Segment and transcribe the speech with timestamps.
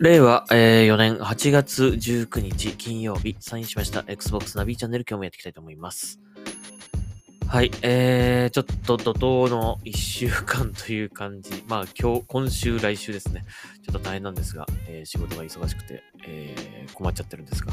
[0.00, 6.20] 令和、えー、4年8月19日金曜日、サインしました Xbox ナビチャンネル今日もやっていきたいと思います。
[7.48, 11.50] はい、えー、ちょっと怒涛の1週間という感じ。
[11.66, 13.44] まあ今日、今週、来週ですね。
[13.84, 17.72] ちょっと大変なんですが、えー、仕事が忙しくて、えー、困っちゃってるんですが、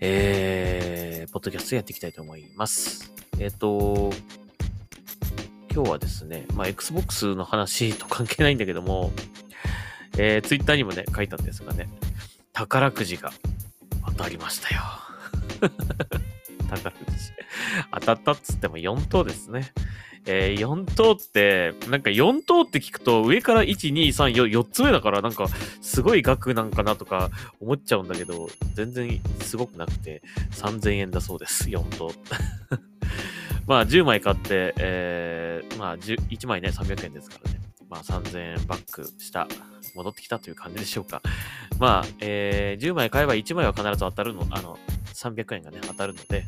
[0.00, 3.12] えー、ポッドキャストやっていきたいと思います。
[3.38, 4.10] えっ、ー、と、
[5.70, 9.12] 今日はですね、まあ Xbox の話と関係ないんだけども、
[10.22, 11.88] えー、ツイッターにもね、書いたんですがね、
[12.52, 13.32] 宝くじが
[14.04, 14.82] 当たりましたよ。
[16.68, 17.16] 宝くじ。
[17.90, 19.72] 当たったっつっても4等ですね。
[20.26, 25.46] えー、4等って、なんか4等って聞くと上から1、2、3、4、4つ目だからなんか
[25.80, 32.12] すごい額なんかなとか思っちゃうんだけど、全然すごくなくて3000円だそうです、4等。
[33.66, 37.59] まあ10枚買って、えー、まあ1枚ね300円ですからね。
[37.90, 39.48] まあ、3000円バックした、
[39.94, 41.20] 戻ってきたという感じでしょうか。
[41.78, 44.78] まあ、えー、10枚買えば1枚は必ず当たるの、あの、
[45.12, 46.46] 300円がね、当たるので、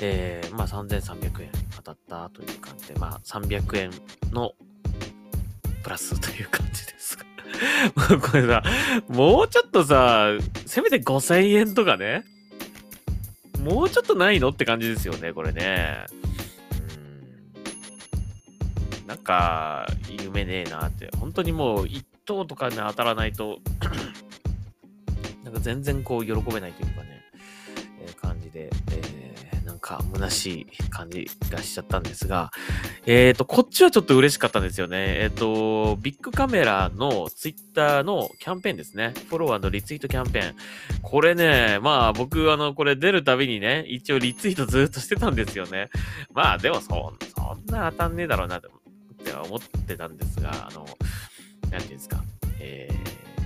[0.00, 3.90] えー、まあ3300円当たったという感じで、まあ300円
[4.32, 4.54] の
[5.82, 7.24] プラスという感じですが。
[8.18, 8.62] これさ、
[9.08, 10.30] もうちょっとさ、
[10.64, 12.24] せめて5000円とかね、
[13.62, 16.06] もうちょっとないのって感じですよね、これね。
[19.10, 19.88] なんか、
[20.22, 21.10] 夢ねえなって。
[21.18, 23.58] 本当にもう、一等とかね、当たらないと
[25.42, 27.24] なんか全然こう、喜べないというかね、
[28.04, 32.52] えー、感じで、えー、なんか、虚しい感じがしちゃったんですが、
[33.04, 35.16] えっ、ー、と、こっちはちょっと嬉しかったんですよね。
[35.18, 39.12] えっ、と、ビッグカメラのツイッターのキャンペーンですね。
[39.28, 40.54] フォロワーのリツイートキャンペーン。
[41.02, 45.90] これね、まあ僕、あの、これ出るたびにね、一応リツイートずっとしてたんですよね。
[46.32, 48.60] まあでもそ、そんな当たんねえだろうな。
[49.20, 50.86] っては思ってたんですが、あの、
[51.70, 52.22] なんていうんですか、
[52.58, 52.88] え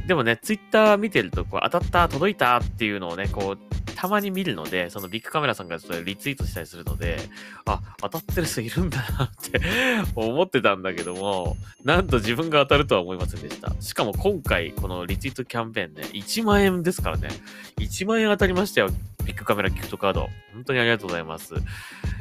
[0.04, 7.18] ー、でもね、ツイッター見てると、こう、当たった、届いたっていうのをね、こう、たまに見るので、そのビッグカメラさんがそれリツイートしたりするので、
[7.66, 9.60] あ、当たってる人いるんだなって
[10.14, 13.74] 思ってたんだけども、なんと自分が当たるとは思いませんでした。
[13.80, 17.28] しかも今回、このリツイートキャンペーンね、1万円ですからね。
[17.78, 18.90] 1万円当たりましたよ。
[19.24, 20.28] ビッグカメラギフトカード。
[20.52, 21.54] 本当にありがとうございます。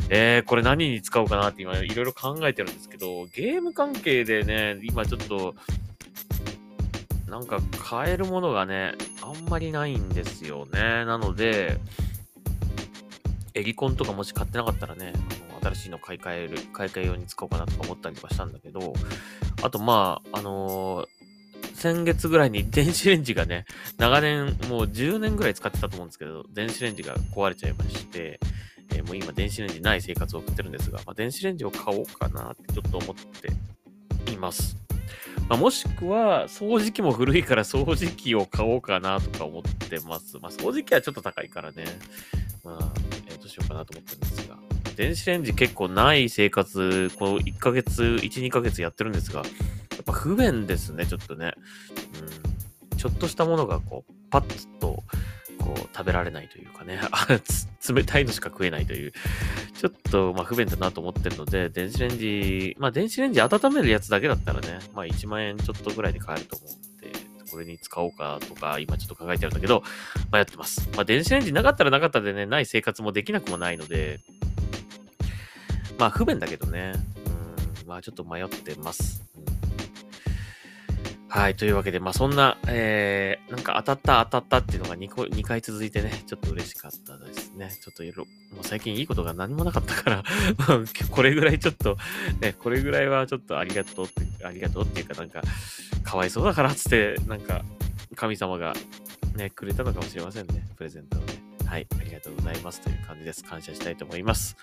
[0.09, 5.55] えー、これ何に使おうかなって今いろいろ考えてるんですけど、ゲーム関係でね、今ちょっと、
[7.27, 11.05] なんか買えるものがね、あんまりないんですよね。
[11.05, 11.79] なので、
[13.55, 15.13] エリコンとかもし買ってなかったらね、
[15.51, 18.93] あの新しいの買い替える、買い替え用に使おうかなとか思ったりとかしたんだけど、
[19.61, 23.65] あとまあ、あのー、先月ぐらいに 電子レンジがね、
[23.97, 28.39] 長年、もう10年ぐらい使ってたと思うんですけど、電子レンジが壊れちゃいまして、
[28.89, 34.82] えー、もう今電子レンジない生活を送ってるんですが、まあ、電子レンジを買おうかなってちょっと思っています。
[35.49, 40.37] まあ、もしくは、掃除機も古いから掃除機を買おうかなとか思ってます。
[40.39, 41.85] まあ、掃除機はちょっと高いからね。
[42.63, 42.93] まあ、
[43.27, 44.57] えー、どうしようかなと思ってるんですが。
[44.95, 49.45] 電子レンジ結構ない生活、この1ヶ月、1、2ヶ月やってるんですが、や
[50.01, 51.53] っぱ不便ですね、ちょっとね。
[52.91, 52.97] うん。
[52.97, 55.03] ちょっとしたものがこう、パッと、
[55.63, 56.99] こう、食べられないというかね、
[57.89, 59.13] 冷たいのしか食えないという、
[59.79, 67.11] ちょっと、ま、不便だなと思ってるので、電子レンジ、まあ、電子レンジ温めるやつだけだったらね、まあ、1万円ちょっとぐらいで買えると思うんで、
[67.49, 69.83] これに使おうかとか、今ちょっと考えてるんだけど、
[70.31, 70.89] まあ、やってます。
[70.95, 74.19] まあ、電子レンジなかったらなかったでね、ない生活もできなくもないので、
[75.97, 76.93] まあ、不便だけどね、
[77.81, 79.23] うん、まあ、ちょっと迷ってます。
[81.33, 81.55] はい。
[81.55, 87.71] というわけで、まあ、そんな、えー、なんか当たった当たったっていうのが 2, 個2回続いてね、ちょっと嬉しかったですね。
[87.81, 90.23] ちょっといろ、もう最近いいことが何もなかったから
[91.09, 91.97] これぐらいちょっと、
[92.39, 95.41] ね、これぐらいはちょっとありがとうって、ありがとうっていうかなんか、
[96.03, 97.65] かわいそうだからっつって、なんか、
[98.15, 98.75] 神様が
[99.35, 100.67] ね、くれたのかもしれませんね。
[100.75, 101.33] プレゼントをね。
[101.65, 101.87] はい。
[101.99, 103.43] ありがとうございますという感じです。
[103.43, 104.55] 感謝したいと思います。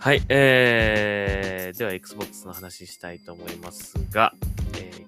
[0.00, 0.24] はい。
[0.28, 4.34] えー、では Xbox の話したいと思いますが、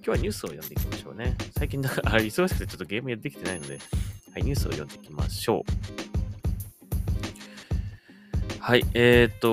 [0.07, 1.37] 今日はニュースを読んでいきましょうね。
[1.59, 3.81] 最近だから、忙しくてちょっとゲームやってきてないので、
[4.33, 5.65] はい、ニュースを読んでいきましょ
[8.61, 8.63] う。
[8.63, 9.49] はい、えっ、ー、と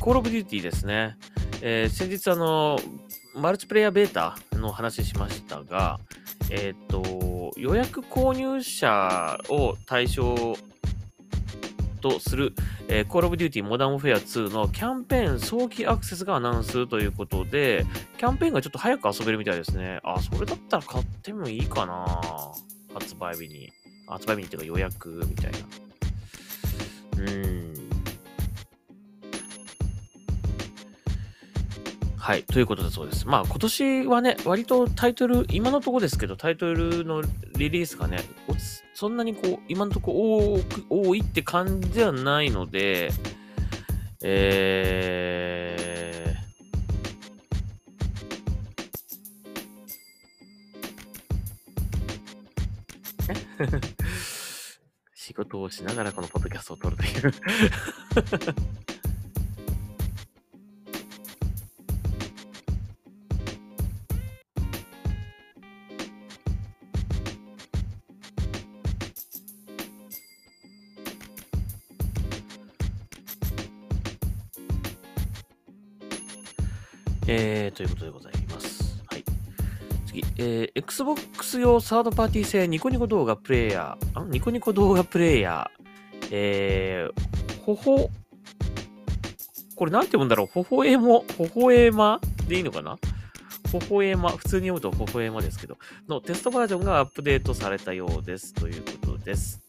[0.00, 1.16] コールオブデューティーですね。
[1.60, 2.76] えー、先日あの、
[3.36, 6.00] マルチプレイヤーベータの話しましたが、
[6.50, 10.56] えっ、ー、と、予約購入者を対象
[12.00, 12.52] とする、
[12.88, 17.86] えー、Call of Duty Modern Warfare 2のキャンペーン早期アクセスがアナウンスということで、
[18.18, 20.00] キャンペーンがちょっと早く遊べるみたいですね。
[20.04, 22.20] あ、それだったら買ってもいいかな
[22.94, 23.72] 発売日に。
[24.06, 25.58] 発売日にっていうか予約みたいな。
[27.18, 27.72] うーん。
[32.18, 32.44] はい。
[32.44, 33.26] ということだそうです。
[33.26, 37.22] まあ今年はね、割とタイトル、今のところですけど、タイトルの
[37.56, 38.20] リリースがね、
[39.02, 40.18] そんなにこう、今のところ
[40.54, 43.10] 多く、多いって感じではないので、
[44.22, 53.80] えー、
[55.16, 57.32] 仕事をしながらこのポッドキャストを撮るという。
[77.34, 79.02] えー、ということでございます。
[79.06, 79.24] はい。
[80.06, 88.10] 次、えー、Xbox 用サードパーティー製ニコニコ動画プレイヤー、あニコニコ動画プレイヤー、えー、ほほ、
[89.76, 90.46] これなんて読むんだろう？
[90.46, 92.98] ほほえも、ほほえまでいいのかな？
[93.72, 95.78] ほほえま、普通に読むとほほえまですけど、
[96.10, 98.52] のテストバージョンがアップデートされたようです。
[98.52, 99.62] ということです。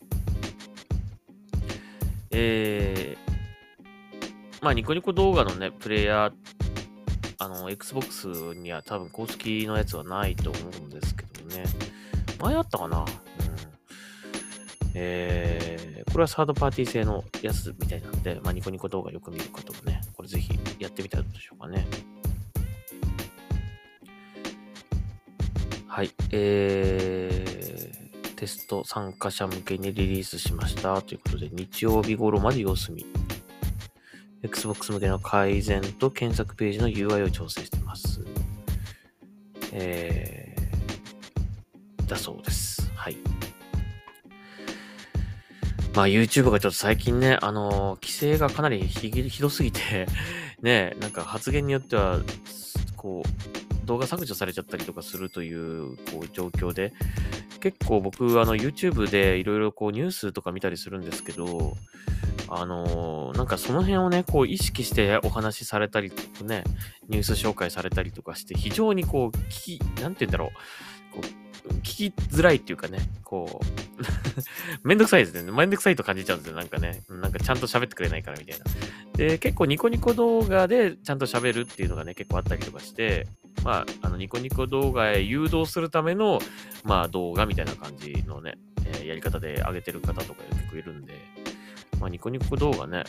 [2.31, 6.33] えー、まあ、ニコニコ動画のね、プレイヤー
[7.37, 11.63] あの、Xbox には多分公式のやつはないと思うんですけどね。
[12.39, 12.99] 前あったかな？
[12.99, 13.05] うん。
[14.95, 21.87] えー、これはサードパーティー製のやつみたいなんで、まあ、ニコニコ動画よく見る方もね、これぜひやってみたらどうでしょうかね。
[25.87, 26.11] はい。
[26.31, 33.05] えー、テスト参加者向けにリリースしましたということで、日曜日頃まで様子見
[34.43, 38.25] Xbox 向けの改善と検索ページの UI を調整しています。
[39.71, 42.91] えー、だそうです。
[42.95, 43.17] はい。
[45.95, 50.07] まあ YouTube がちょっと最近ね、あのー、規制がかなりひどすぎて
[50.61, 52.19] ね、なんか発言によっては、
[52.95, 56.93] こう、動画削除されちゃったりとかするという、こう、状況で、
[57.59, 61.75] 結構僕、あの、YouTube でいろいろこう、ニュースとか見たりするんですけど、
[62.55, 66.63] あのー、なんかその辺をね、こう意識してお話しされたりとかね、
[67.09, 70.51] ニュース紹介されたりとかして、非常にこう、聞き、なんて言うんだろ
[71.11, 71.43] う、こう
[71.75, 73.65] 聞きづらいっていうかね、こう
[74.87, 75.51] めんどくさいですね。
[75.51, 76.57] めんどくさいと感じちゃうんですよ。
[76.57, 78.65] なんかね、なんかちゃんと喋ってくれないからみたいな。
[79.15, 83.27] で、結構ニコニコ動画でちゃんと喋るっていうのがね、結構あったりとかして、
[83.63, 86.39] まあ、あの、ニコニコ動画へ誘導するための、
[86.83, 91.13] まあ、動画みたいな感じのね、えー、やり方で上げてる方とか結構いるんで、
[92.03, 93.05] まあ、ニコニコ動画ね、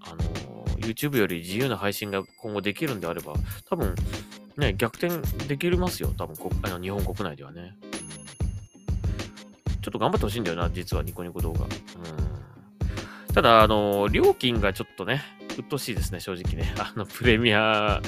[0.00, 3.34] あのー、YouTube より自由な配信が今後できるんであれば、
[3.68, 3.96] 多分、
[4.56, 5.18] ね、逆転
[5.48, 6.14] できますよ。
[6.16, 7.74] 多分こあの、日本国内ではね、
[9.82, 11.64] ちょっと頑張ってほしいんだよな、実はニコニコ動画。
[11.64, 11.68] うん、
[13.34, 15.20] ただ、あのー、料金がちょっとね、
[15.58, 16.72] うっとしいですね、正直ね。
[16.78, 18.00] あの、プレミア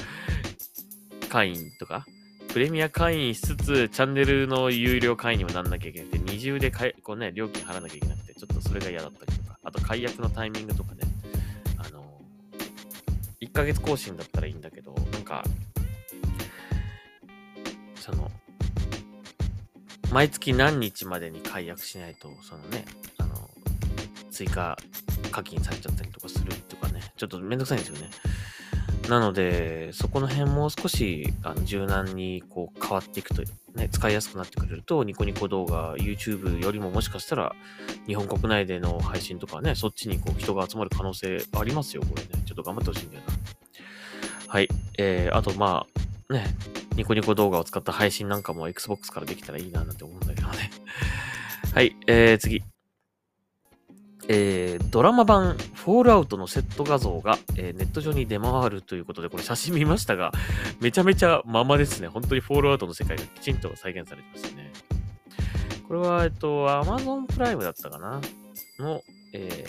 [1.27, 2.05] 会員とか、
[2.53, 9.40] プレミア会員しつつ、チャンネルの有料会員にもなんなきゃいけなくて、二重でかいこうね、料金払わなきゃいけなくて、ちょっとそれが嫌だったりとか。
[9.63, 11.01] あと解約のタイミングとかね、
[11.77, 12.03] あの、
[13.41, 15.43] 1ヶ月更新だったらいいんだけど、なんか、
[17.95, 18.31] その、
[20.11, 22.85] 毎月何日までに解約しないと、そのね、
[23.17, 23.49] あの、
[24.31, 24.77] 追加
[25.31, 28.09] 課金されちゃったりとかするとかね、ちょっとめんどくさいんですよね。
[29.09, 33.43] なので、そこの辺もう少しあの柔軟にこう変わっていくと、
[33.75, 37.55] ね、使いやすくなってくれると、ニコニコ動画、YouTube よりももしかしたら、
[38.05, 42.43] 日本国内での配信とかね、そっちにこう人が集まる可能性ありますよ、これね。
[42.45, 43.33] ちょっと頑張ってほしいんだよな。
[44.47, 44.67] はい。
[44.97, 45.85] えー、あとま
[46.29, 46.45] あ、ね、
[46.95, 50.71] ニコニコ動画を使った配信なんかも Xbox からできたらいいななんて思うんだけどね。
[51.73, 51.95] はい。
[52.07, 52.61] えー、次。
[54.27, 60.31] えー、ドラマ版フォールアウトのセット画像が、えー、ネット上に出回るということで、これ写真見ましたが、
[60.79, 62.07] めちゃめちゃままですね。
[62.07, 64.71] 本当にフォールアウトの世界がきちんと再現されてますね。
[65.87, 68.21] これは、えっと、Amazon プライムだったかな？
[68.77, 69.01] の、
[69.33, 69.65] え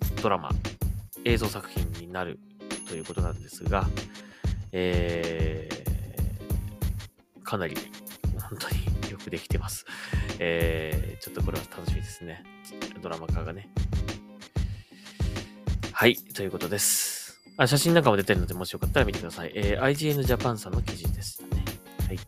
[0.00, 0.50] ー、ドラマ、
[1.24, 2.38] 映像作品になる
[2.88, 3.88] ということなんですが、
[4.72, 7.74] えー、かなり
[8.38, 9.86] 本当によくできてます。
[10.38, 12.44] えー、ちょっとこれは楽しみですね。
[13.00, 13.70] ドラマ化がね。
[15.98, 17.40] はい、ということです。
[17.56, 19.52] あ写真なんかも出てるので、もしよかったら見てください。
[19.54, 21.64] えー、IGN Japan さんの記事でしたね。
[22.06, 22.18] はい。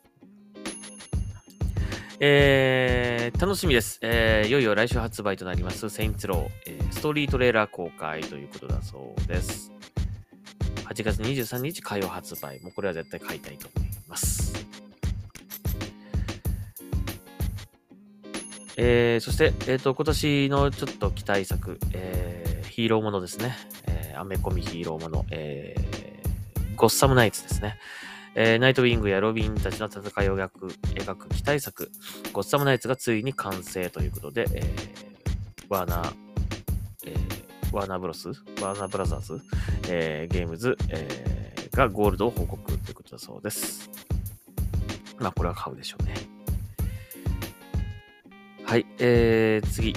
[2.19, 3.99] えー、楽しみです。
[4.01, 9.71] えー、いよいよ来週発売となります、セインツロー、えー、ストーリートレーラー公開ということだそうです。
[10.87, 12.63] 8月23日火曜発売。
[12.63, 14.67] もうこれは絶対買いたいと思います。
[18.79, 22.48] えー、そして、えっ、ー、と、今年のちょっと期待作、えー、
[22.79, 23.57] ヒーローものですね。
[23.89, 25.75] えー、アメコミヒーローもの、え
[26.77, 27.77] ゴッサムナイツですね。
[28.37, 31.91] えー、ナイトウィングやロビンたちの戦いを描く描く期待作、
[32.33, 36.13] ゴッサムナイツがついに完成ということで、えー、ワーナー、
[37.07, 39.41] えー、ワーナーブロス、ワーナーブラザーズ、
[39.89, 43.91] えー、ゲームズ、えー、がゴールドを報告ということだそうです。
[45.19, 46.15] まあ、これは買うでしょうね。
[48.63, 49.97] はい、えー、次。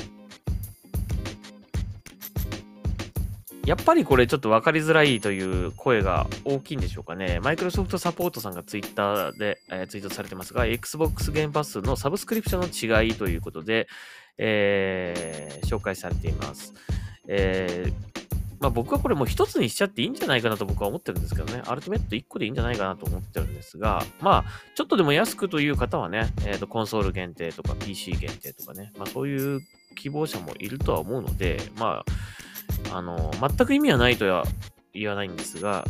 [3.65, 7.39] やっぱりこれちょっと分かりづらいという声が大きいんでしょうかね。
[7.43, 13.87] マイクロソフトサポートさんがツイッターで、えー、ツイートされてますが、Xbox ゲームパスのサブスクリプションの違いということで、
[14.39, 16.73] えー、紹介されています。
[17.27, 17.93] えー、
[18.59, 21.61] まあ、僕はこれもう一つにしちゃっていいんじゃないかなと僕は思ってるんですけどね。
[21.67, 29.61] アルティメット1個でいいんじゃないかなと思ってるんですが、まあ、ちょっとでも安くという方はね、え、ー、と、コンソール限定とか PC 限定とかね、まあそういう
[29.95, 32.11] 希望者もいるとは思うので、まあ、
[32.93, 34.45] あの、全く意味はないとは
[34.93, 35.85] 言わないんですが、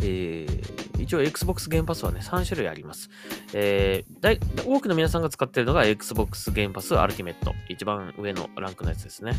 [0.00, 3.10] えー、一応 Xbox ゲームパスはね、3種類あります。
[3.52, 7.54] えー、多くの皆さんが使っているのが Xbox ゲームパスアルティメット。
[7.68, 9.32] 一番上のランクのやつですね。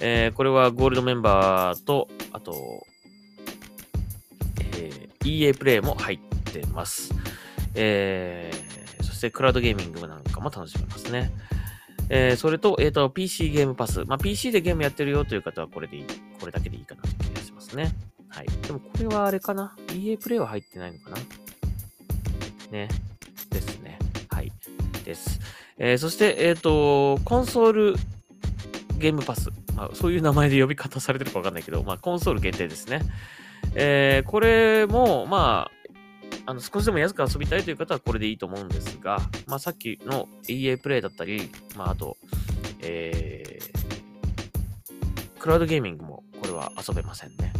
[0.00, 2.86] えー、これはゴールドメンバーと、あと、
[4.76, 6.18] えー、EA プレイも入っ
[6.52, 7.14] てます。
[7.74, 11.30] えー、そしてクラウドゲーミングなんかも楽しめますね。
[12.14, 14.04] えー、それと、えっ、ー、と、PC ゲームパス。
[14.04, 16.04] まあ、PC でゲームやってるよという方はこれでいい、
[16.38, 17.90] これだけでいいかなという気がしますね。
[18.28, 18.46] はい。
[18.66, 21.16] でもこれはあれかな ?EA プレイは入ってないのかな？
[22.70, 22.88] ね。
[23.50, 23.98] ですね。
[24.28, 24.52] はい。
[25.06, 25.40] です。
[25.78, 27.94] えー、そして、えっ、と、コンソール
[28.98, 29.48] ゲームパス。
[29.74, 33.00] まあ、そういう名前で呼び方されてるかわかんないけど、まあ、コンソール限定ですね。
[33.74, 35.81] えー、これも、まあ、
[36.46, 42.16] あの、少しでも安く遊びたいという方はこれでいいと思うんですが、まあ、さっきの EA プレイだったり、まあ、あと、
[42.80, 47.52] えー、クラウドゲーミングもこれは遊べませんね。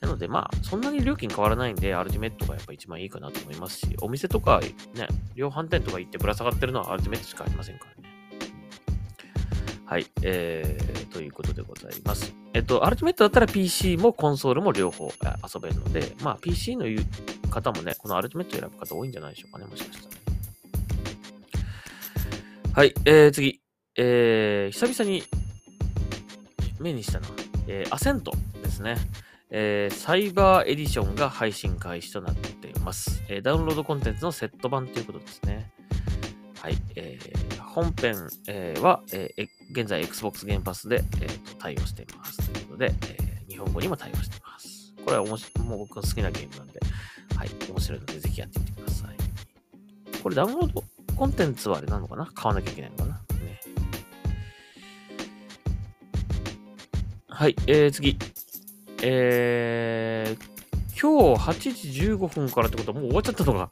[0.00, 7.97] なので、まあ、そんなに料金変わらないんで、アルティメットがやっぱ一番いいかなと思いますし、お店とか、ね、量販店とか行ってぶら下がってるのはアルティメットしかありませんから。
[9.88, 10.06] はい。
[10.22, 12.34] えー、ということでございます。
[12.52, 16.84] えっと、アルティメットだったら PC もコンソールも両方遊べるので、まあ PC の
[17.48, 20.16] 方もね、このアルティメット選ぶ方多いんじゃないでしょうかね、もしかしたら。
[22.74, 23.62] はい、えー、次。
[23.96, 25.24] えー、久々に
[26.78, 27.26] 目にしたの、
[27.66, 28.96] えー、アセントですね。
[29.50, 33.22] えー、サイバーエディションが配信開始となっています。
[33.28, 35.70] えー、ダウンロードコンテンツのセット版ということですね。
[36.60, 36.76] はい。
[36.96, 42.36] えー、本編、えー、は、えー、現在 Xbox ゲームパスで、えーと、対応しています。
[42.50, 44.92] ということで、えー、日本語にも対応しています。
[45.04, 45.38] これはもう
[45.78, 46.80] 僕の好きなゲームなんで、
[47.36, 49.16] はい、面白いのでぜひやってみてください。
[50.22, 50.84] これダウンロード
[51.16, 52.26] コンテンツはあれなのかな？
[52.26, 53.14] 買わなきゃいけないのかな？
[53.14, 53.60] ね。
[57.28, 58.18] はい、えー、次。
[59.00, 63.70] えー、今日8時15分からってことはもう終わっちゃったのか。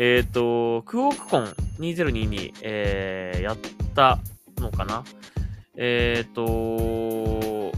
[0.00, 1.46] えっ、ー、と、クオークコン
[1.80, 3.56] 2022、えー、やっ
[3.96, 4.20] た
[4.58, 5.02] のかな？
[5.76, 7.76] えっ、ー、と、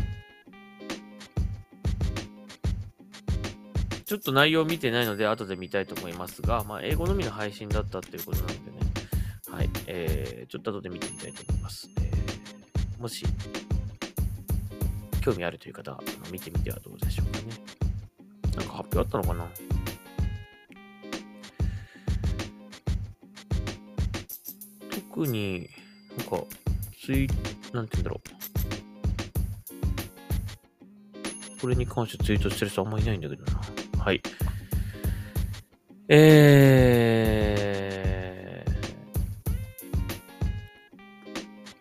[4.05, 8.59] ちょっと内容見てないので後で見たいと思いますが、まあ、英語のみの配信だったっていうことなんでね。
[9.49, 9.71] はい。
[9.87, 11.89] えー、ちょっと後で見てみたいと思います。
[11.97, 13.25] えー、もし、
[15.23, 15.99] 興味あるという方
[16.31, 17.45] 見てみてはどうでしょうかね。
[18.59, 19.70] なんか発表あったのかな？
[25.21, 25.69] 特に、
[26.17, 26.43] なんか、
[27.05, 27.29] ツイ、
[27.75, 28.31] なんて言うんだろう。
[31.61, 33.61] これに関してツイートしてる人あんまいないんだけどな。
[33.99, 34.23] はい。
[36.09, 37.05] え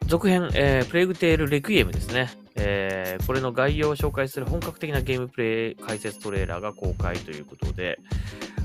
[0.01, 2.29] ー、続編、えー、プレイグテールレクイエムですね。
[2.55, 7.99] えー、これの概要を紹介する本格的なゲームプレイ解説トレーラーが公開ということで、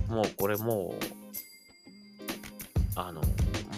[0.08, 1.04] もうこれもう、
[2.96, 3.22] あの、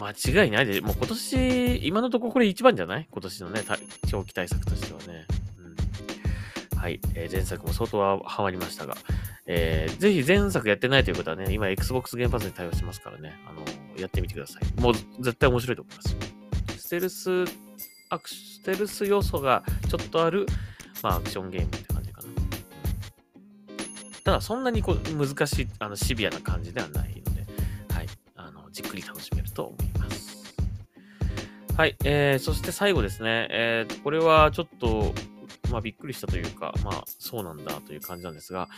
[0.01, 3.09] 間違いないで、もう今年、今のところこれ一番じゃない？
[3.11, 3.63] 今年のね、
[4.09, 5.27] 長期対策としてはね。
[6.73, 8.97] うん、はい、えー、前作も相当はハマりましたが、
[9.47, 13.63] えー、ぜひ前作やってないという方はね、今 Xbox ゲームパスに対応してますからね、あの
[13.99, 14.81] やってみてください。
[14.81, 16.17] もう絶対面白いと思います。
[16.79, 17.45] ステルス
[18.11, 20.47] アクステルス要素がちょっとある、
[21.03, 22.29] まあ、アクションゲームって感じかな。
[24.23, 27.47] ただ、そんなにこう難しい、あのシビアな感じではないので、
[27.93, 29.46] はい、あのじっくり楽しめる。
[31.77, 35.13] はい、えー、そして最後ですね、えー、これはちょっと、
[35.71, 38.69] まあ、びっくりしたというか、まあ、そうなんだという感じなんですが、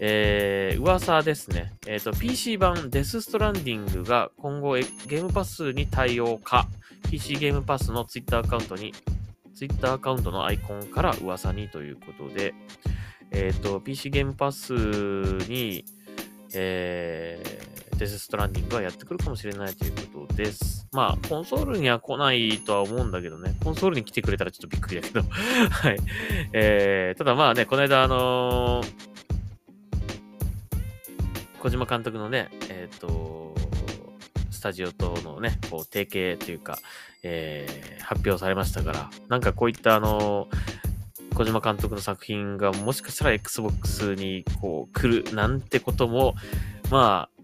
[0.00, 1.74] えー、噂ですね。
[1.86, 6.66] え、ー、と、PC 版デスストランディングが今後ゲームパスに対応か、
[7.10, 8.94] PC ゲームパスの Twitter アカウントに、
[9.54, 12.54] Twitter アカウントのアイコンから噂にということで、
[13.32, 15.84] えっ、ー、と、PC ゲームパスに、
[16.54, 20.86] えー、デスストランディングはやってくるかもしれないということです。
[20.92, 23.54] まあ、コンソールには来ないとは思うんだけどね。
[23.62, 25.22] コンソールに来てくれたらちょっとびっくりだけど。
[25.70, 25.96] はい。
[26.52, 28.86] えー、ただまあね、この間、あのー、
[31.58, 33.54] 小島監督のね、えっ、ー、と、
[34.50, 36.78] スタジオとのね、こう、提携というか、
[37.22, 40.48] えー、発表されましたから、なんかこういったあの
[41.34, 46.34] 小島監督の作品がもしかしたら Xbox にこう来るなんてことも、
[46.90, 47.35] まあ、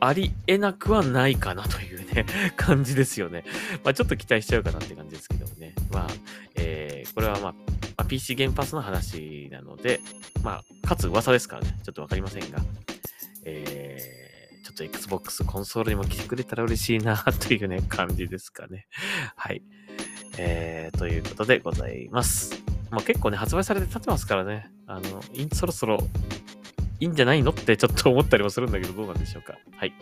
[0.00, 2.26] ありえなくはないかなというね、
[2.56, 3.44] 感じですよね。
[3.84, 5.74] まあちょっと期待しちゃうかなって感じですけどもね。
[5.90, 6.08] まあ、
[6.56, 7.54] えー、これはま
[7.96, 10.00] あ、PC 原発の話なので、
[10.42, 12.58] まあ、かつ噂ですからね、ちょっとわかりませんが、
[13.44, 18.86] えー、ちょっと Xbox コンソールにも来てくれたら嬉しいなというね、 感じですかね。
[19.36, 19.62] はい。
[20.38, 22.62] えー、ということでございます。
[22.90, 25.22] まあ、結構ね、発売されて経ってますからね、あの、
[25.54, 25.98] そろそろ
[27.00, 29.58] いいんじゃないのってちょっと思ったりもするんだけど、どうなんでしょうか。
[29.76, 29.92] はい。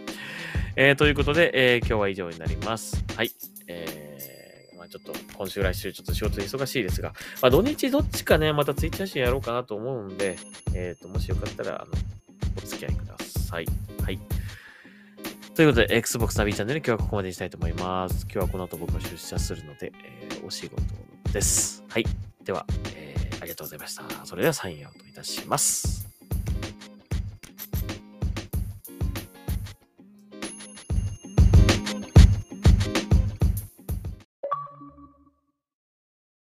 [0.76, 3.04] えー、ということで、えー、今日は以上になります。
[3.16, 3.30] はい。
[3.68, 10.36] えー、まあちょっと今週来週ちょっと仕事忙しいですが、まあ土日どっちかね、またツイッター写真やろうかなと思うんで、
[10.74, 11.92] えっ、ー、と、もしよかったら、あの、
[12.56, 13.66] お付き合いください。
[14.02, 14.18] はい。
[15.54, 18.22] ということで、Xbox ナビチャンネル今日はここまでにしたいと思います。
[18.24, 20.82] 今日はこの後僕は出社するので、えー、お仕事
[21.32, 21.84] です。
[21.88, 22.04] はい。
[22.42, 24.02] では、えー、ありがとうございました。
[24.26, 26.03] それではサインアウトいたします。